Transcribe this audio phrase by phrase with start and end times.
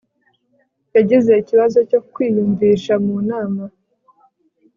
[0.95, 3.63] yagize ikibazo cyo kwiyumvisha mu nama